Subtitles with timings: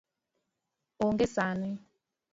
[1.05, 1.71] Onge sani